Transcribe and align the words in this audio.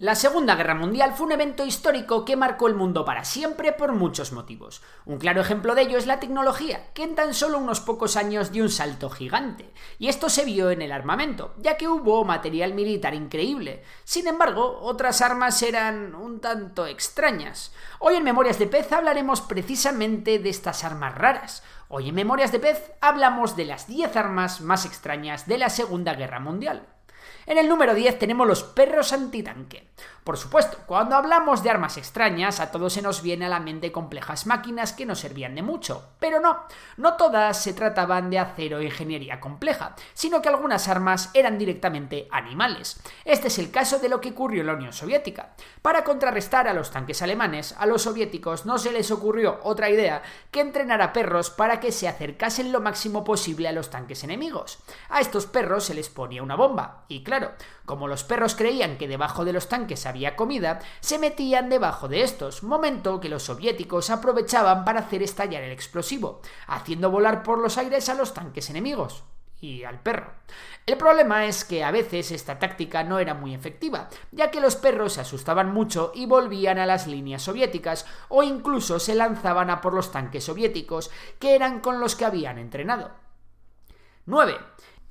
La 0.00 0.14
Segunda 0.14 0.54
Guerra 0.54 0.74
Mundial 0.74 1.12
fue 1.12 1.26
un 1.26 1.32
evento 1.32 1.66
histórico 1.66 2.24
que 2.24 2.34
marcó 2.34 2.68
el 2.68 2.74
mundo 2.74 3.04
para 3.04 3.22
siempre 3.22 3.72
por 3.72 3.92
muchos 3.92 4.32
motivos. 4.32 4.80
Un 5.04 5.18
claro 5.18 5.42
ejemplo 5.42 5.74
de 5.74 5.82
ello 5.82 5.98
es 5.98 6.06
la 6.06 6.18
tecnología, 6.20 6.90
que 6.94 7.02
en 7.02 7.14
tan 7.14 7.34
solo 7.34 7.58
unos 7.58 7.82
pocos 7.82 8.16
años 8.16 8.50
dio 8.50 8.62
un 8.62 8.70
salto 8.70 9.10
gigante. 9.10 9.70
Y 9.98 10.08
esto 10.08 10.30
se 10.30 10.46
vio 10.46 10.70
en 10.70 10.80
el 10.80 10.90
armamento, 10.90 11.52
ya 11.58 11.76
que 11.76 11.86
hubo 11.86 12.24
material 12.24 12.72
militar 12.72 13.12
increíble. 13.12 13.82
Sin 14.04 14.26
embargo, 14.26 14.78
otras 14.80 15.20
armas 15.20 15.62
eran 15.62 16.14
un 16.14 16.40
tanto 16.40 16.86
extrañas. 16.86 17.74
Hoy 17.98 18.14
en 18.14 18.24
Memorias 18.24 18.58
de 18.58 18.68
Pez 18.68 18.90
hablaremos 18.92 19.42
precisamente 19.42 20.38
de 20.38 20.48
estas 20.48 20.82
armas 20.82 21.14
raras. 21.14 21.62
Hoy 21.88 22.08
en 22.08 22.14
Memorias 22.14 22.52
de 22.52 22.60
Pez 22.60 22.92
hablamos 23.02 23.54
de 23.54 23.66
las 23.66 23.86
10 23.86 24.16
armas 24.16 24.62
más 24.62 24.86
extrañas 24.86 25.46
de 25.46 25.58
la 25.58 25.68
Segunda 25.68 26.14
Guerra 26.14 26.40
Mundial. 26.40 26.86
En 27.50 27.58
el 27.58 27.68
número 27.68 27.96
10 27.96 28.16
tenemos 28.16 28.46
los 28.46 28.62
perros 28.62 29.12
antitanque. 29.12 29.88
Por 30.22 30.36
supuesto, 30.36 30.78
cuando 30.86 31.16
hablamos 31.16 31.64
de 31.64 31.70
armas 31.70 31.96
extrañas, 31.96 32.60
a 32.60 32.70
todos 32.70 32.92
se 32.92 33.02
nos 33.02 33.22
viene 33.22 33.46
a 33.46 33.48
la 33.48 33.58
mente 33.58 33.90
complejas 33.90 34.46
máquinas 34.46 34.92
que 34.92 35.04
no 35.04 35.16
servían 35.16 35.56
de 35.56 35.62
mucho. 35.62 36.10
Pero 36.20 36.38
no, 36.38 36.60
no 36.98 37.14
todas 37.14 37.60
se 37.60 37.72
trataban 37.72 38.30
de 38.30 38.38
acero 38.38 38.78
o 38.78 38.82
ingeniería 38.82 39.40
compleja, 39.40 39.96
sino 40.14 40.40
que 40.40 40.48
algunas 40.48 40.86
armas 40.86 41.30
eran 41.34 41.58
directamente 41.58 42.28
animales. 42.30 43.00
Este 43.24 43.48
es 43.48 43.58
el 43.58 43.72
caso 43.72 43.98
de 43.98 44.10
lo 44.10 44.20
que 44.20 44.30
ocurrió 44.30 44.60
en 44.60 44.68
la 44.68 44.74
Unión 44.74 44.92
Soviética. 44.92 45.54
Para 45.82 46.04
contrarrestar 46.04 46.68
a 46.68 46.74
los 46.74 46.92
tanques 46.92 47.22
alemanes, 47.22 47.74
a 47.78 47.86
los 47.86 48.02
soviéticos 48.02 48.64
no 48.64 48.78
se 48.78 48.92
les 48.92 49.10
ocurrió 49.10 49.58
otra 49.64 49.90
idea 49.90 50.22
que 50.52 50.60
entrenar 50.60 51.02
a 51.02 51.12
perros 51.12 51.50
para 51.50 51.80
que 51.80 51.90
se 51.90 52.06
acercasen 52.06 52.70
lo 52.70 52.80
máximo 52.80 53.24
posible 53.24 53.66
a 53.66 53.72
los 53.72 53.90
tanques 53.90 54.22
enemigos. 54.22 54.78
A 55.08 55.20
estos 55.20 55.46
perros 55.46 55.84
se 55.84 55.94
les 55.94 56.10
ponía 56.10 56.42
una 56.42 56.54
bomba, 56.54 57.06
y 57.08 57.24
claro, 57.24 57.39
como 57.84 58.08
los 58.08 58.24
perros 58.24 58.54
creían 58.54 58.98
que 58.98 59.08
debajo 59.08 59.44
de 59.44 59.52
los 59.52 59.68
tanques 59.68 60.06
había 60.06 60.36
comida, 60.36 60.80
se 61.00 61.18
metían 61.18 61.68
debajo 61.68 62.08
de 62.08 62.22
estos, 62.22 62.62
momento 62.62 63.20
que 63.20 63.28
los 63.28 63.44
soviéticos 63.44 64.10
aprovechaban 64.10 64.84
para 64.84 65.00
hacer 65.00 65.22
estallar 65.22 65.62
el 65.62 65.72
explosivo, 65.72 66.40
haciendo 66.66 67.10
volar 67.10 67.42
por 67.42 67.58
los 67.58 67.78
aires 67.78 68.08
a 68.08 68.14
los 68.14 68.34
tanques 68.34 68.70
enemigos 68.70 69.24
y 69.60 69.84
al 69.84 70.00
perro. 70.00 70.32
El 70.86 70.96
problema 70.96 71.44
es 71.46 71.64
que 71.64 71.84
a 71.84 71.90
veces 71.90 72.32
esta 72.32 72.58
táctica 72.58 73.04
no 73.04 73.18
era 73.18 73.34
muy 73.34 73.54
efectiva, 73.54 74.08
ya 74.32 74.50
que 74.50 74.60
los 74.60 74.76
perros 74.76 75.14
se 75.14 75.20
asustaban 75.20 75.72
mucho 75.72 76.12
y 76.14 76.26
volvían 76.26 76.78
a 76.78 76.86
las 76.86 77.06
líneas 77.06 77.42
soviéticas 77.42 78.06
o 78.28 78.42
incluso 78.42 78.98
se 78.98 79.14
lanzaban 79.14 79.70
a 79.70 79.80
por 79.80 79.92
los 79.92 80.10
tanques 80.10 80.44
soviéticos, 80.44 81.10
que 81.38 81.54
eran 81.54 81.80
con 81.80 82.00
los 82.00 82.16
que 82.16 82.24
habían 82.24 82.58
entrenado. 82.58 83.10
9. 84.26 84.56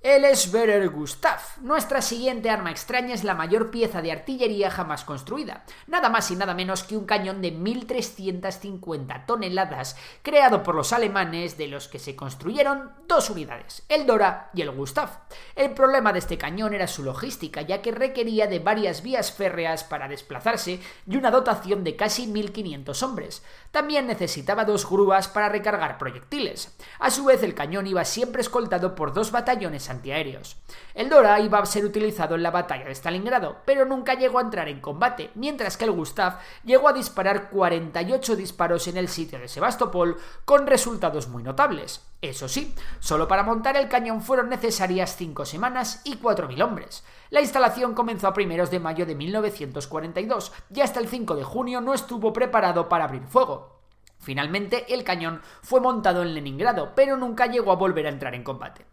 El 0.01 0.23
Schwerer 0.33 0.89
Gustav. 0.91 1.41
Nuestra 1.59 2.01
siguiente 2.01 2.49
arma 2.49 2.71
extraña 2.71 3.13
es 3.13 3.25
la 3.25 3.33
mayor 3.33 3.69
pieza 3.69 4.01
de 4.01 4.13
artillería 4.13 4.71
jamás 4.71 5.03
construida, 5.03 5.65
nada 5.87 6.07
más 6.07 6.31
y 6.31 6.37
nada 6.37 6.53
menos 6.53 6.85
que 6.85 6.95
un 6.95 7.05
cañón 7.05 7.41
de 7.41 7.51
1350 7.51 9.25
toneladas, 9.25 9.97
creado 10.21 10.63
por 10.63 10.75
los 10.75 10.93
alemanes, 10.93 11.57
de 11.57 11.67
los 11.67 11.89
que 11.89 11.99
se 11.99 12.15
construyeron 12.15 12.93
dos 13.09 13.29
unidades, 13.29 13.83
el 13.89 14.05
Dora 14.05 14.49
y 14.53 14.61
el 14.61 14.71
Gustav. 14.71 15.09
El 15.53 15.71
problema 15.71 16.13
de 16.13 16.19
este 16.19 16.37
cañón 16.37 16.73
era 16.73 16.87
su 16.87 17.03
logística, 17.03 17.61
ya 17.61 17.81
que 17.81 17.91
requería 17.91 18.47
de 18.47 18.59
varias 18.59 19.03
vías 19.03 19.33
férreas 19.33 19.83
para 19.83 20.07
desplazarse 20.07 20.79
y 21.07 21.17
una 21.17 21.29
dotación 21.29 21.83
de 21.83 21.97
casi 21.97 22.25
1500 22.25 23.03
hombres. 23.03 23.43
También 23.71 24.07
necesitaba 24.07 24.63
dos 24.63 24.89
grúas 24.89 25.27
para 25.27 25.49
recargar 25.49 25.97
proyectiles. 25.97 26.73
A 26.99 27.11
su 27.11 27.25
vez, 27.25 27.43
el 27.43 27.53
cañón 27.53 27.85
iba 27.85 28.05
siempre 28.05 28.41
escoltado 28.41 28.95
por 28.95 29.11
dos 29.11 29.33
batallones 29.33 29.88
antiaéreos. 29.89 30.57
El 30.93 31.09
Dora 31.09 31.39
iba 31.39 31.59
a 31.59 31.65
ser 31.65 31.85
utilizado 31.85 32.35
en 32.35 32.43
la 32.43 32.51
batalla 32.51 32.85
de 32.85 32.95
Stalingrado, 32.95 33.57
pero 33.65 33.85
nunca 33.85 34.13
llegó 34.13 34.39
a 34.39 34.43
entrar 34.43 34.67
en 34.67 34.81
combate, 34.81 35.31
mientras 35.35 35.77
que 35.77 35.85
el 35.85 35.91
Gustav 35.91 36.39
llegó 36.63 36.87
a 36.87 36.93
disparar 36.93 37.49
48 37.49 38.35
disparos 38.35 38.87
en 38.87 38.97
el 38.97 39.07
sitio 39.07 39.39
de 39.39 39.47
Sebastopol 39.47 40.17
con 40.45 40.67
resultados 40.67 41.27
muy 41.27 41.43
notables. 41.43 42.05
Eso 42.21 42.49
sí, 42.49 42.75
solo 42.99 43.27
para 43.27 43.43
montar 43.43 43.77
el 43.77 43.87
cañón 43.87 44.21
fueron 44.21 44.49
necesarias 44.49 45.15
5 45.15 45.45
semanas 45.45 46.01
y 46.03 46.17
4.000 46.17 46.63
hombres. 46.63 47.03
La 47.29 47.41
instalación 47.41 47.93
comenzó 47.93 48.27
a 48.27 48.33
primeros 48.33 48.71
de 48.71 48.79
mayo 48.79 49.05
de 49.05 49.15
1942 49.15 50.51
y 50.73 50.81
hasta 50.81 50.99
el 50.99 51.07
5 51.07 51.35
de 51.35 51.43
junio 51.43 51.79
no 51.79 51.93
estuvo 51.93 52.33
preparado 52.33 52.89
para 52.89 53.05
abrir 53.05 53.23
fuego. 53.23 53.79
Finalmente, 54.19 54.93
el 54.93 55.03
cañón 55.03 55.41
fue 55.61 55.79
montado 55.79 56.21
en 56.21 56.33
Leningrado, 56.33 56.91
pero 56.93 57.15
nunca 57.15 57.45
llegó 57.45 57.71
a 57.71 57.77
volver 57.77 58.05
a 58.05 58.09
entrar 58.09 58.35
en 58.35 58.43
combate. 58.43 58.85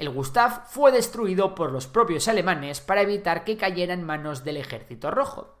El 0.00 0.08
Gustav 0.08 0.62
fue 0.66 0.92
destruido 0.92 1.54
por 1.54 1.72
los 1.72 1.86
propios 1.86 2.26
alemanes 2.26 2.80
para 2.80 3.02
evitar 3.02 3.44
que 3.44 3.58
cayera 3.58 3.92
en 3.92 4.02
manos 4.02 4.44
del 4.44 4.56
ejército 4.56 5.10
rojo. 5.10 5.58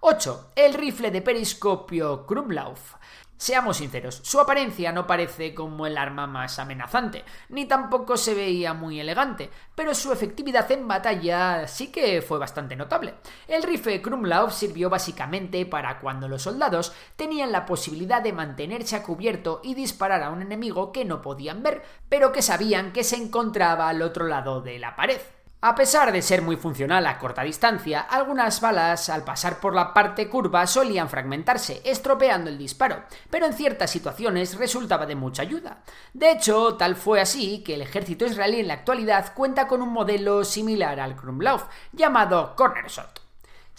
8. 0.00 0.50
El 0.56 0.74
rifle 0.74 1.10
de 1.10 1.22
periscopio 1.22 2.26
Krumlauf. 2.26 2.96
Seamos 3.38 3.76
sinceros, 3.76 4.20
su 4.24 4.40
apariencia 4.40 4.90
no 4.90 5.06
parece 5.06 5.54
como 5.54 5.86
el 5.86 5.96
arma 5.96 6.26
más 6.26 6.58
amenazante, 6.58 7.24
ni 7.50 7.66
tampoco 7.66 8.16
se 8.16 8.34
veía 8.34 8.74
muy 8.74 8.98
elegante, 8.98 9.48
pero 9.76 9.94
su 9.94 10.12
efectividad 10.12 10.68
en 10.72 10.88
batalla 10.88 11.68
sí 11.68 11.92
que 11.92 12.20
fue 12.20 12.40
bastante 12.40 12.74
notable. 12.74 13.14
El 13.46 13.62
rifle 13.62 14.02
Krumlauf 14.02 14.52
sirvió 14.52 14.90
básicamente 14.90 15.64
para 15.66 16.00
cuando 16.00 16.26
los 16.26 16.42
soldados 16.42 16.92
tenían 17.14 17.52
la 17.52 17.64
posibilidad 17.64 18.20
de 18.20 18.32
mantenerse 18.32 18.96
a 18.96 19.04
cubierto 19.04 19.60
y 19.62 19.74
disparar 19.74 20.24
a 20.24 20.30
un 20.30 20.42
enemigo 20.42 20.90
que 20.90 21.04
no 21.04 21.22
podían 21.22 21.62
ver, 21.62 21.84
pero 22.08 22.32
que 22.32 22.42
sabían 22.42 22.92
que 22.92 23.04
se 23.04 23.14
encontraba 23.14 23.88
al 23.88 24.02
otro 24.02 24.26
lado 24.26 24.62
de 24.62 24.80
la 24.80 24.96
pared. 24.96 25.20
A 25.60 25.74
pesar 25.74 26.12
de 26.12 26.22
ser 26.22 26.40
muy 26.40 26.54
funcional 26.54 27.04
a 27.04 27.18
corta 27.18 27.42
distancia, 27.42 28.02
algunas 28.02 28.60
balas 28.60 29.08
al 29.08 29.24
pasar 29.24 29.58
por 29.58 29.74
la 29.74 29.92
parte 29.92 30.28
curva 30.28 30.64
solían 30.68 31.08
fragmentarse, 31.08 31.82
estropeando 31.84 32.48
el 32.48 32.56
disparo, 32.56 33.02
pero 33.28 33.44
en 33.44 33.52
ciertas 33.52 33.90
situaciones 33.90 34.56
resultaba 34.56 35.04
de 35.04 35.16
mucha 35.16 35.42
ayuda. 35.42 35.78
De 36.14 36.30
hecho, 36.30 36.76
tal 36.76 36.94
fue 36.94 37.20
así 37.20 37.64
que 37.64 37.74
el 37.74 37.82
ejército 37.82 38.24
israelí 38.24 38.60
en 38.60 38.68
la 38.68 38.74
actualidad 38.74 39.34
cuenta 39.34 39.66
con 39.66 39.82
un 39.82 39.92
modelo 39.92 40.44
similar 40.44 41.00
al 41.00 41.16
Krumlauf, 41.16 41.64
llamado 41.92 42.54
Corner 42.54 42.86
Shot. 42.86 43.27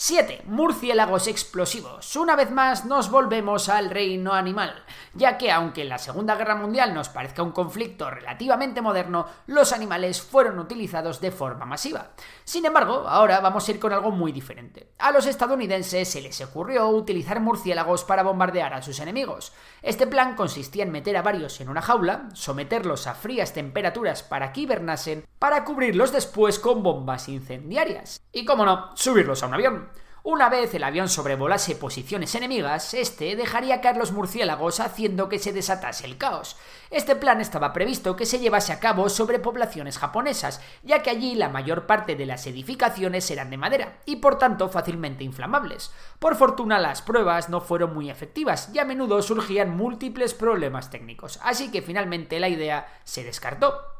7. 0.01 0.43
Murciélagos 0.45 1.27
explosivos. 1.27 2.15
Una 2.15 2.37
vez 2.37 2.51
más 2.51 2.85
nos 2.85 3.11
volvemos 3.11 3.67
al 3.67 3.89
reino 3.89 4.31
animal, 4.31 4.85
ya 5.13 5.37
que 5.37 5.51
aunque 5.51 5.83
la 5.83 5.97
Segunda 5.97 6.35
Guerra 6.35 6.55
Mundial 6.55 6.93
nos 6.93 7.09
parezca 7.09 7.43
un 7.43 7.51
conflicto 7.51 8.09
relativamente 8.09 8.81
moderno, 8.81 9.27
los 9.47 9.73
animales 9.73 10.21
fueron 10.21 10.57
utilizados 10.57 11.19
de 11.19 11.31
forma 11.31 11.65
masiva. 11.65 12.11
Sin 12.45 12.65
embargo, 12.65 13.09
ahora 13.09 13.41
vamos 13.41 13.67
a 13.67 13.71
ir 13.71 13.79
con 13.81 13.91
algo 13.91 14.09
muy 14.09 14.31
diferente. 14.31 14.93
A 14.99 15.11
los 15.11 15.25
estadounidenses 15.25 16.07
se 16.07 16.21
les 16.21 16.39
ocurrió 16.39 16.87
utilizar 16.87 17.41
murciélagos 17.41 18.05
para 18.05 18.23
bombardear 18.23 18.73
a 18.73 18.81
sus 18.81 19.01
enemigos. 19.01 19.51
Este 19.81 20.07
plan 20.07 20.37
consistía 20.37 20.83
en 20.83 20.91
meter 20.91 21.17
a 21.17 21.23
varios 21.23 21.59
en 21.59 21.67
una 21.67 21.81
jaula, 21.81 22.29
someterlos 22.35 23.05
a 23.05 23.15
frías 23.15 23.51
temperaturas 23.51 24.23
para 24.23 24.53
que 24.53 24.61
hibernasen, 24.61 25.25
para 25.39 25.65
cubrirlos 25.65 26.13
después 26.13 26.57
con 26.57 26.83
bombas 26.83 27.27
incendiarias. 27.27 28.21
Y 28.31 28.45
como 28.45 28.63
no, 28.63 28.91
subirlos 28.95 29.43
a 29.43 29.47
un 29.47 29.55
avión. 29.55 29.88
Una 30.23 30.49
vez 30.49 30.73
el 30.73 30.83
avión 30.83 31.07
sobrevolase 31.07 31.75
posiciones 31.75 32.35
enemigas, 32.35 32.93
este 32.93 33.37
dejaría 33.37 33.79
caer 33.79 33.95
los 33.95 34.11
murciélagos 34.11 34.81
haciendo 34.81 35.29
que 35.29 35.39
se 35.39 35.53
desatase 35.53 36.05
el 36.05 36.17
caos. 36.17 36.57
Este 36.91 37.15
plan 37.15 37.39
estaba 37.39 37.71
previsto 37.71 38.17
que 38.17 38.25
se 38.25 38.39
llevase 38.39 38.73
a 38.73 38.81
cabo 38.81 39.07
sobre 39.07 39.39
poblaciones 39.39 39.97
japonesas, 39.97 40.59
ya 40.83 41.01
que 41.03 41.09
allí 41.09 41.35
la 41.35 41.47
mayor 41.47 41.85
parte 41.85 42.17
de 42.17 42.25
las 42.25 42.45
edificaciones 42.47 43.31
eran 43.31 43.49
de 43.49 43.57
madera 43.57 43.99
y 44.05 44.17
por 44.17 44.37
tanto 44.37 44.67
fácilmente 44.67 45.23
inflamables. 45.23 45.91
Por 46.19 46.35
fortuna 46.35 46.79
las 46.79 47.01
pruebas 47.01 47.47
no 47.47 47.61
fueron 47.61 47.93
muy 47.93 48.09
efectivas 48.09 48.69
y 48.73 48.79
a 48.79 48.85
menudo 48.85 49.21
surgían 49.21 49.77
múltiples 49.77 50.33
problemas 50.33 50.89
técnicos, 50.89 51.39
así 51.43 51.71
que 51.71 51.81
finalmente 51.81 52.39
la 52.39 52.49
idea 52.49 52.99
se 53.05 53.23
descartó. 53.23 53.98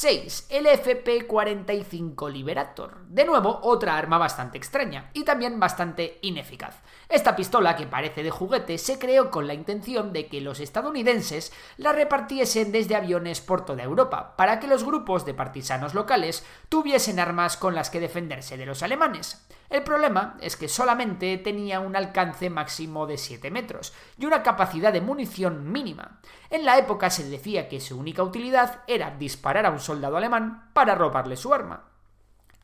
6. 0.00 0.46
El 0.50 0.66
FP-45 0.66 2.30
Liberator. 2.30 3.04
De 3.08 3.24
nuevo, 3.24 3.58
otra 3.64 3.98
arma 3.98 4.16
bastante 4.16 4.56
extraña 4.56 5.10
y 5.12 5.24
también 5.24 5.58
bastante 5.58 6.20
ineficaz. 6.22 6.76
Esta 7.08 7.34
pistola, 7.34 7.74
que 7.74 7.88
parece 7.88 8.22
de 8.22 8.30
juguete, 8.30 8.78
se 8.78 9.00
creó 9.00 9.32
con 9.32 9.48
la 9.48 9.54
intención 9.54 10.12
de 10.12 10.28
que 10.28 10.40
los 10.40 10.60
estadounidenses 10.60 11.52
la 11.78 11.92
repartiesen 11.92 12.70
desde 12.70 12.94
aviones 12.94 13.40
por 13.40 13.64
toda 13.64 13.82
Europa, 13.82 14.36
para 14.36 14.60
que 14.60 14.68
los 14.68 14.84
grupos 14.84 15.26
de 15.26 15.34
partisanos 15.34 15.94
locales 15.94 16.46
tuviesen 16.68 17.18
armas 17.18 17.56
con 17.56 17.74
las 17.74 17.90
que 17.90 17.98
defenderse 17.98 18.56
de 18.56 18.66
los 18.66 18.84
alemanes. 18.84 19.47
El 19.70 19.82
problema 19.82 20.36
es 20.40 20.56
que 20.56 20.68
solamente 20.68 21.36
tenía 21.38 21.80
un 21.80 21.94
alcance 21.94 22.48
máximo 22.48 23.06
de 23.06 23.18
7 23.18 23.50
metros 23.50 23.92
y 24.16 24.24
una 24.24 24.42
capacidad 24.42 24.92
de 24.92 25.02
munición 25.02 25.70
mínima. 25.70 26.20
En 26.48 26.64
la 26.64 26.78
época 26.78 27.10
se 27.10 27.28
decía 27.28 27.68
que 27.68 27.80
su 27.80 27.98
única 27.98 28.22
utilidad 28.22 28.82
era 28.86 29.10
disparar 29.10 29.66
a 29.66 29.70
un 29.70 29.80
soldado 29.80 30.16
alemán 30.16 30.70
para 30.72 30.94
robarle 30.94 31.36
su 31.36 31.52
arma. 31.52 31.84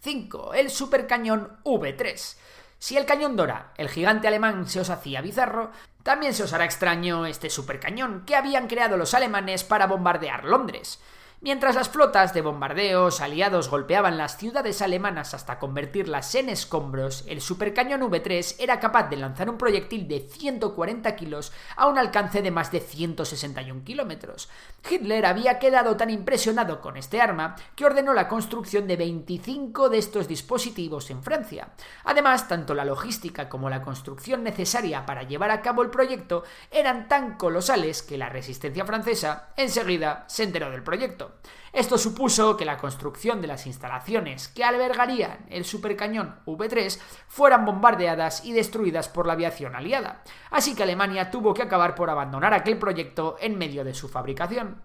5. 0.00 0.54
El 0.54 0.70
supercañón 0.70 1.58
V3. 1.64 2.36
Si 2.78 2.96
el 2.96 3.06
cañón 3.06 3.36
Dora, 3.36 3.72
el 3.76 3.88
gigante 3.88 4.28
alemán, 4.28 4.66
se 4.68 4.80
os 4.80 4.90
hacía 4.90 5.22
bizarro, 5.22 5.70
también 6.02 6.34
se 6.34 6.42
os 6.42 6.52
hará 6.52 6.66
extraño 6.66 7.24
este 7.24 7.48
supercañón 7.48 8.24
que 8.26 8.36
habían 8.36 8.66
creado 8.66 8.98
los 8.98 9.14
alemanes 9.14 9.64
para 9.64 9.86
bombardear 9.86 10.44
Londres. 10.44 11.00
Mientras 11.44 11.74
las 11.74 11.90
flotas 11.90 12.32
de 12.32 12.40
bombardeos 12.40 13.20
aliados 13.20 13.68
golpeaban 13.68 14.16
las 14.16 14.38
ciudades 14.38 14.80
alemanas 14.80 15.34
hasta 15.34 15.58
convertirlas 15.58 16.34
en 16.36 16.48
escombros, 16.48 17.22
el 17.28 17.42
supercañón 17.42 18.00
V3 18.00 18.56
era 18.60 18.80
capaz 18.80 19.10
de 19.10 19.18
lanzar 19.18 19.50
un 19.50 19.58
proyectil 19.58 20.08
de 20.08 20.20
140 20.20 21.14
kilos 21.16 21.52
a 21.76 21.86
un 21.86 21.98
alcance 21.98 22.40
de 22.40 22.50
más 22.50 22.72
de 22.72 22.80
161 22.80 23.84
kilómetros. 23.84 24.48
Hitler 24.88 25.26
había 25.26 25.58
quedado 25.58 25.98
tan 25.98 26.08
impresionado 26.08 26.80
con 26.80 26.96
este 26.96 27.20
arma 27.20 27.56
que 27.76 27.84
ordenó 27.84 28.14
la 28.14 28.26
construcción 28.26 28.86
de 28.86 28.96
25 28.96 29.90
de 29.90 29.98
estos 29.98 30.26
dispositivos 30.26 31.10
en 31.10 31.22
Francia. 31.22 31.74
Además, 32.04 32.48
tanto 32.48 32.72
la 32.72 32.86
logística 32.86 33.50
como 33.50 33.68
la 33.68 33.82
construcción 33.82 34.44
necesaria 34.44 35.04
para 35.04 35.24
llevar 35.24 35.50
a 35.50 35.60
cabo 35.60 35.82
el 35.82 35.90
proyecto 35.90 36.44
eran 36.70 37.06
tan 37.06 37.36
colosales 37.36 38.02
que 38.02 38.16
la 38.16 38.30
resistencia 38.30 38.86
francesa 38.86 39.50
enseguida 39.58 40.24
se 40.26 40.44
enteró 40.44 40.70
del 40.70 40.82
proyecto. 40.82 41.33
Esto 41.72 41.98
supuso 41.98 42.56
que 42.56 42.64
la 42.64 42.78
construcción 42.78 43.40
de 43.40 43.48
las 43.48 43.66
instalaciones 43.66 44.48
que 44.48 44.62
albergarían 44.62 45.46
el 45.50 45.64
supercañón 45.64 46.36
V3 46.46 47.00
fueran 47.26 47.64
bombardeadas 47.64 48.44
y 48.44 48.52
destruidas 48.52 49.08
por 49.08 49.26
la 49.26 49.32
aviación 49.32 49.74
aliada, 49.74 50.22
así 50.50 50.74
que 50.74 50.84
Alemania 50.84 51.30
tuvo 51.30 51.52
que 51.52 51.62
acabar 51.62 51.94
por 51.94 52.10
abandonar 52.10 52.54
aquel 52.54 52.78
proyecto 52.78 53.36
en 53.40 53.58
medio 53.58 53.84
de 53.84 53.94
su 53.94 54.08
fabricación. 54.08 54.82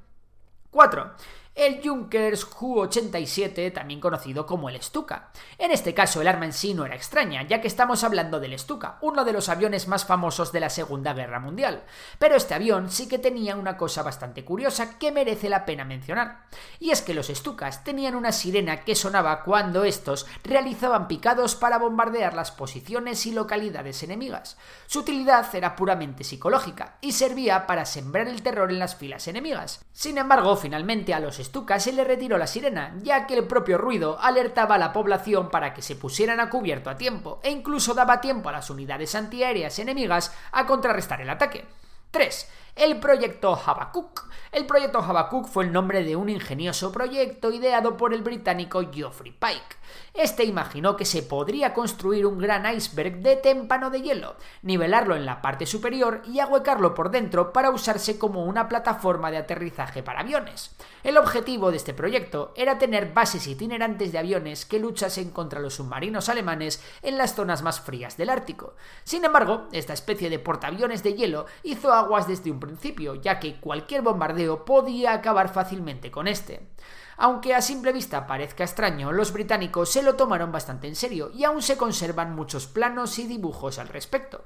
4 0.71 1.11
el 1.59 1.81
Junkers 1.83 2.45
Ju-87, 2.45 3.73
también 3.73 3.99
conocido 3.99 4.45
como 4.45 4.69
el 4.69 4.81
Stuka. 4.81 5.29
En 5.57 5.71
este 5.71 5.93
caso, 5.93 6.21
el 6.21 6.29
arma 6.29 6.45
en 6.45 6.53
sí 6.53 6.73
no 6.73 6.85
era 6.85 6.95
extraña, 6.95 7.45
ya 7.45 7.59
que 7.59 7.67
estamos 7.67 8.05
hablando 8.05 8.39
del 8.39 8.57
Stuka, 8.57 8.97
uno 9.01 9.25
de 9.25 9.33
los 9.33 9.49
aviones 9.49 9.89
más 9.89 10.05
famosos 10.05 10.53
de 10.53 10.61
la 10.61 10.69
Segunda 10.69 11.13
Guerra 11.13 11.41
Mundial. 11.41 11.83
Pero 12.17 12.37
este 12.37 12.53
avión 12.53 12.89
sí 12.89 13.09
que 13.09 13.19
tenía 13.19 13.57
una 13.57 13.75
cosa 13.75 14.03
bastante 14.03 14.45
curiosa 14.45 14.97
que 14.97 15.11
merece 15.11 15.49
la 15.49 15.65
pena 15.65 15.83
mencionar. 15.83 16.45
Y 16.79 16.91
es 16.91 17.01
que 17.01 17.13
los 17.13 17.27
Stukas 17.27 17.83
tenían 17.83 18.15
una 18.15 18.31
sirena 18.31 18.85
que 18.85 18.95
sonaba 18.95 19.43
cuando 19.43 19.83
estos 19.83 20.27
realizaban 20.45 21.09
picados 21.09 21.55
para 21.55 21.77
bombardear 21.77 22.35
las 22.35 22.51
posiciones 22.51 23.25
y 23.25 23.33
localidades 23.33 24.01
enemigas. 24.01 24.57
Su 24.87 24.99
utilidad 24.99 25.53
era 25.53 25.75
puramente 25.75 26.23
psicológica 26.23 26.95
y 27.01 27.11
servía 27.11 27.67
para 27.67 27.85
sembrar 27.85 28.29
el 28.29 28.43
terror 28.43 28.71
en 28.71 28.79
las 28.79 28.95
filas 28.95 29.27
enemigas. 29.27 29.83
Sin 29.91 30.17
embargo, 30.17 30.55
finalmente 30.55 31.13
a 31.13 31.19
los 31.19 31.37
Stuka 31.49 31.79
se 31.79 31.93
le 31.93 32.03
retiró 32.03 32.37
la 32.37 32.45
sirena, 32.45 32.93
ya 33.01 33.25
que 33.25 33.33
el 33.33 33.47
propio 33.47 33.79
ruido 33.79 34.19
alertaba 34.19 34.75
a 34.75 34.77
la 34.77 34.93
población 34.93 35.49
para 35.49 35.73
que 35.73 35.81
se 35.81 35.95
pusieran 35.95 36.39
a 36.39 36.47
cubierto 36.51 36.91
a 36.91 36.97
tiempo, 36.97 37.39
e 37.41 37.49
incluso 37.49 37.95
daba 37.95 38.21
tiempo 38.21 38.49
a 38.49 38.51
las 38.51 38.69
unidades 38.69 39.15
antiaéreas 39.15 39.79
enemigas 39.79 40.31
a 40.51 40.67
contrarrestar 40.67 41.21
el 41.21 41.29
ataque. 41.31 41.65
3. 42.11 42.49
El 42.75 42.99
proyecto 42.99 43.59
Habakkuk. 43.65 44.29
El 44.51 44.65
proyecto 44.65 44.99
Habakkuk 44.99 45.47
fue 45.47 45.65
el 45.65 45.71
nombre 45.71 46.03
de 46.03 46.15
un 46.15 46.29
ingenioso 46.29 46.91
proyecto 46.91 47.51
ideado 47.51 47.97
por 47.97 48.13
el 48.13 48.21
británico 48.21 48.81
Geoffrey 48.91 49.31
Pike. 49.31 49.77
Este 50.13 50.43
imaginó 50.43 50.95
que 50.95 51.05
se 51.05 51.23
podría 51.23 51.73
construir 51.73 52.25
un 52.25 52.39
gran 52.39 52.71
iceberg 52.73 53.21
de 53.21 53.35
témpano 53.35 53.89
de 53.89 54.01
hielo, 54.01 54.35
nivelarlo 54.61 55.15
en 55.15 55.25
la 55.25 55.41
parte 55.41 55.65
superior 55.65 56.21
y 56.25 56.39
ahuecarlo 56.39 56.93
por 56.93 57.11
dentro 57.11 57.53
para 57.53 57.69
usarse 57.69 58.17
como 58.17 58.45
una 58.45 58.67
plataforma 58.67 59.31
de 59.31 59.37
aterrizaje 59.37 60.03
para 60.03 60.21
aviones. 60.21 60.75
El 61.03 61.17
objetivo 61.17 61.71
de 61.71 61.77
este 61.77 61.93
proyecto 61.93 62.53
era 62.55 62.77
tener 62.77 63.13
bases 63.13 63.47
itinerantes 63.47 64.11
de 64.11 64.19
aviones 64.19 64.65
que 64.65 64.79
luchasen 64.79 65.31
contra 65.31 65.59
los 65.59 65.75
submarinos 65.75 66.29
alemanes 66.29 66.83
en 67.01 67.17
las 67.17 67.35
zonas 67.35 67.61
más 67.61 67.79
frías 67.79 68.17
del 68.17 68.29
Ártico. 68.29 68.75
Sin 69.03 69.25
embargo, 69.25 69.67
esta 69.71 69.93
especie 69.93 70.29
de 70.29 70.39
portaaviones 70.39 71.03
de 71.03 71.13
hielo 71.13 71.45
hizo 71.63 71.93
aguas 71.93 72.27
desde 72.27 72.51
un 72.51 72.58
principio, 72.59 73.15
ya 73.15 73.39
que 73.39 73.59
cualquier 73.59 74.01
bombardeo 74.01 74.65
podía 74.65 75.13
acabar 75.13 75.49
fácilmente 75.49 76.11
con 76.11 76.27
este. 76.27 76.69
Aunque 77.17 77.53
a 77.53 77.61
simple 77.61 77.91
vista 77.91 78.25
parezca 78.27 78.63
extraño, 78.63 79.11
los 79.11 79.33
británicos 79.33 79.91
se 79.91 80.03
lo 80.03 80.15
tomaron 80.15 80.51
bastante 80.51 80.87
en 80.87 80.95
serio 80.95 81.31
y 81.33 81.43
aún 81.43 81.61
se 81.61 81.77
conservan 81.77 82.33
muchos 82.33 82.67
planos 82.67 83.19
y 83.19 83.27
dibujos 83.27 83.77
al 83.77 83.89
respecto. 83.89 84.45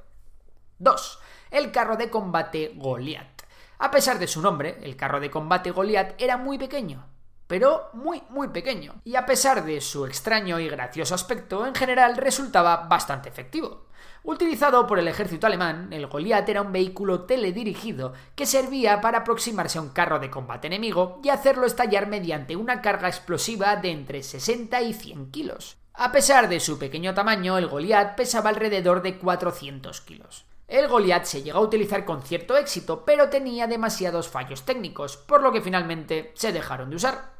2. 0.80 1.19
El 1.51 1.71
carro 1.71 1.98
de 1.98 2.10
combate 2.10 2.74
Goliath. 2.75 3.44
A 3.77 3.92
pesar 3.92 4.18
de 4.18 4.27
su 4.27 4.42
nombre, 4.42 4.80
el 4.81 4.95
carro 4.95 5.19
de 5.19 5.30
combate 5.30 5.71
Goliath 5.71 6.15
era 6.19 6.38
muy 6.38 6.57
pequeño, 6.57 7.06
pero 7.53 7.91
muy 7.94 8.23
muy 8.29 8.47
pequeño, 8.47 8.95
y 9.03 9.15
a 9.15 9.27
pesar 9.27 9.63
de 9.63 9.79
su 9.79 10.07
extraño 10.07 10.59
y 10.59 10.67
gracioso 10.67 11.13
aspecto, 11.13 11.67
en 11.67 11.75
general 11.75 12.17
resultaba 12.17 12.88
bastante 12.89 13.29
efectivo. 13.29 13.85
Utilizado 14.23 14.88
por 14.88 14.97
el 14.97 15.07
ejército 15.07 15.45
alemán, 15.45 15.94
el 15.94 16.07
Goliath 16.07 16.50
era 16.50 16.63
un 16.63 16.71
vehículo 16.71 17.25
teledirigido 17.25 18.13
que 18.33 18.47
servía 18.47 19.01
para 19.01 19.19
aproximarse 19.19 19.77
a 19.77 19.83
un 19.83 19.89
carro 19.89 20.17
de 20.17 20.31
combate 20.31 20.65
enemigo 20.65 21.21
y 21.23 21.29
hacerlo 21.29 21.67
estallar 21.67 22.07
mediante 22.07 22.55
una 22.55 22.81
carga 22.81 23.07
explosiva 23.07 23.75
de 23.75 23.91
entre 23.91 24.23
60 24.23 24.81
y 24.81 24.94
100 24.95 25.29
kilos. 25.29 25.77
A 25.94 26.11
pesar 26.11 26.50
de 26.50 26.59
su 26.59 26.79
pequeño 26.79 27.13
tamaño, 27.13 27.59
el 27.59 27.67
Goliath 27.67 28.15
pesaba 28.15 28.50
alrededor 28.50 29.03
de 29.03 29.19
400 29.19 30.01
kilos. 30.01 30.45
El 30.67 30.88
Goliath 30.88 31.25
se 31.25 31.44
llegó 31.44 31.59
a 31.59 31.61
utilizar 31.61 32.03
con 32.03 32.23
cierto 32.23 32.57
éxito, 32.57 33.05
pero 33.05 33.29
tenía 33.29 33.67
demasiados 33.67 34.27
fallos 34.27 34.63
técnicos, 34.63 35.17
por 35.17 35.44
lo 35.44 35.51
que 35.51 35.61
finalmente 35.61 36.31
se 36.33 36.51
dejaron 36.51 36.89
de 36.89 36.95
usar. 36.95 37.32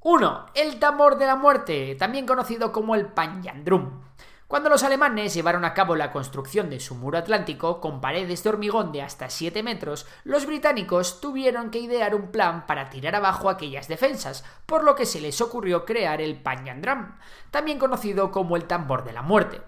1. 0.00 0.46
El 0.54 0.78
tambor 0.78 1.18
de 1.18 1.26
la 1.26 1.36
muerte, 1.36 1.96
también 1.96 2.26
conocido 2.26 2.70
como 2.70 2.94
el 2.94 3.06
Panjandrum. 3.06 4.02
Cuando 4.46 4.70
los 4.70 4.84
alemanes 4.84 5.34
llevaron 5.34 5.64
a 5.64 5.74
cabo 5.74 5.96
la 5.96 6.12
construcción 6.12 6.70
de 6.70 6.78
su 6.78 6.94
muro 6.94 7.18
atlántico 7.18 7.80
con 7.80 8.00
paredes 8.00 8.44
de 8.44 8.48
hormigón 8.50 8.92
de 8.92 9.02
hasta 9.02 9.28
7 9.28 9.64
metros, 9.64 10.06
los 10.22 10.46
británicos 10.46 11.20
tuvieron 11.20 11.70
que 11.70 11.80
idear 11.80 12.14
un 12.14 12.30
plan 12.30 12.64
para 12.66 12.88
tirar 12.88 13.16
abajo 13.16 13.50
aquellas 13.50 13.88
defensas, 13.88 14.44
por 14.66 14.84
lo 14.84 14.94
que 14.94 15.06
se 15.06 15.20
les 15.20 15.40
ocurrió 15.40 15.84
crear 15.84 16.20
el 16.20 16.40
Panjandrum, 16.40 17.16
también 17.50 17.80
conocido 17.80 18.30
como 18.30 18.54
el 18.54 18.66
tambor 18.66 19.02
de 19.02 19.14
la 19.14 19.22
muerte. 19.22 19.62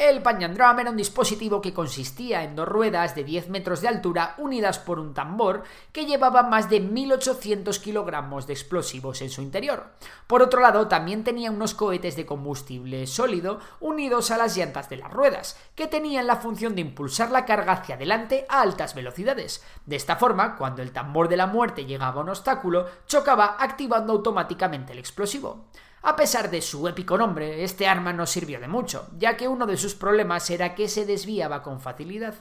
El 0.00 0.22
Panjandrum 0.22 0.78
era 0.78 0.90
un 0.90 0.96
dispositivo 0.96 1.60
que 1.60 1.74
consistía 1.74 2.42
en 2.42 2.56
dos 2.56 2.66
ruedas 2.66 3.14
de 3.14 3.22
10 3.22 3.50
metros 3.50 3.82
de 3.82 3.88
altura 3.88 4.34
unidas 4.38 4.78
por 4.78 4.98
un 4.98 5.12
tambor 5.12 5.62
que 5.92 6.06
llevaba 6.06 6.42
más 6.42 6.70
de 6.70 6.82
1.800 6.82 7.78
kilogramos 7.82 8.46
de 8.46 8.54
explosivos 8.54 9.20
en 9.20 9.28
su 9.28 9.42
interior. 9.42 9.90
Por 10.26 10.40
otro 10.40 10.62
lado, 10.62 10.88
también 10.88 11.22
tenía 11.22 11.50
unos 11.50 11.74
cohetes 11.74 12.16
de 12.16 12.24
combustible 12.24 13.06
sólido 13.06 13.60
unidos 13.78 14.30
a 14.30 14.38
las 14.38 14.56
llantas 14.56 14.88
de 14.88 14.96
las 14.96 15.12
ruedas, 15.12 15.58
que 15.74 15.86
tenían 15.86 16.26
la 16.26 16.36
función 16.36 16.74
de 16.74 16.80
impulsar 16.80 17.30
la 17.30 17.44
carga 17.44 17.74
hacia 17.74 17.96
adelante 17.96 18.46
a 18.48 18.62
altas 18.62 18.94
velocidades. 18.94 19.62
De 19.84 19.96
esta 19.96 20.16
forma, 20.16 20.56
cuando 20.56 20.80
el 20.80 20.92
tambor 20.92 21.28
de 21.28 21.36
la 21.36 21.46
muerte 21.46 21.84
llegaba 21.84 22.22
a 22.22 22.24
un 22.24 22.30
obstáculo, 22.30 22.86
chocaba 23.06 23.56
activando 23.58 24.14
automáticamente 24.14 24.94
el 24.94 24.98
explosivo. 24.98 25.66
A 26.02 26.16
pesar 26.16 26.50
de 26.50 26.62
su 26.62 26.88
épico 26.88 27.18
nombre, 27.18 27.62
este 27.62 27.86
arma 27.86 28.14
no 28.14 28.24
sirvió 28.24 28.58
de 28.58 28.68
mucho, 28.68 29.08
ya 29.18 29.36
que 29.36 29.48
uno 29.48 29.66
de 29.66 29.76
sus 29.76 29.94
problemas 29.94 30.48
era 30.48 30.74
que 30.74 30.88
se 30.88 31.04
desviaba 31.04 31.62
con 31.62 31.78
facilidad. 31.78 32.34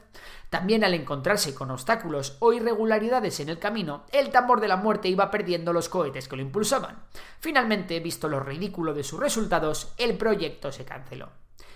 También 0.49 0.85
al 0.85 0.93
encontrarse 0.93 1.53
con 1.53 1.69
obstáculos 1.69 2.37
o 2.39 2.53
irregularidades 2.53 3.41
en 3.41 3.49
el 3.49 3.59
camino, 3.59 4.05
el 4.13 4.29
tambor 4.29 4.61
de 4.61 4.69
la 4.69 4.77
muerte 4.77 5.09
iba 5.09 5.29
perdiendo 5.29 5.73
los 5.73 5.89
cohetes 5.89 6.29
que 6.29 6.37
lo 6.37 6.41
impulsaban. 6.41 7.03
Finalmente, 7.41 7.99
visto 7.99 8.29
lo 8.29 8.39
ridículo 8.39 8.93
de 8.93 9.03
sus 9.03 9.19
resultados, 9.19 9.93
el 9.97 10.15
proyecto 10.17 10.71
se 10.71 10.85
canceló. 10.85 11.27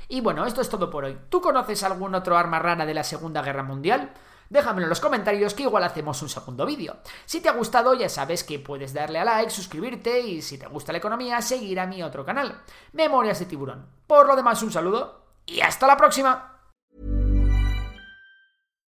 Y 0.07 0.21
bueno, 0.21 0.45
esto 0.45 0.61
es 0.61 0.69
todo 0.69 0.89
por 0.89 1.03
hoy. 1.03 1.17
¿Tú 1.27 1.41
conoces 1.41 1.83
algún 1.83 2.15
otro 2.15 2.37
arma 2.37 2.59
rara 2.59 2.85
de 2.85 2.93
la 2.93 3.03
Segunda 3.03 3.41
Guerra 3.41 3.63
Mundial? 3.63 4.13
Déjamelo 4.49 4.85
en 4.85 4.89
los 4.89 4.99
comentarios 4.99 5.53
que 5.53 5.63
igual 5.63 5.83
hacemos 5.83 6.21
un 6.21 6.29
segundo 6.29 6.65
vídeo. 6.65 6.97
Si 7.25 7.41
te 7.41 7.49
ha 7.49 7.53
gustado 7.53 7.93
ya 7.93 8.09
sabes 8.09 8.43
que 8.43 8.59
puedes 8.59 8.93
darle 8.93 9.19
a 9.19 9.25
like, 9.25 9.51
suscribirte 9.51 10.19
y 10.19 10.41
si 10.41 10.57
te 10.57 10.67
gusta 10.67 10.91
la 10.91 10.99
economía 10.99 11.41
seguir 11.41 11.79
a 11.79 11.87
mi 11.87 12.03
otro 12.03 12.25
canal, 12.25 12.61
Memorias 12.93 13.39
de 13.39 13.45
Tiburón. 13.45 13.87
Por 14.07 14.27
lo 14.27 14.35
demás 14.35 14.61
un 14.63 14.71
saludo 14.71 15.23
y 15.45 15.61
hasta 15.61 15.87
la 15.87 15.97
próxima. 15.97 16.52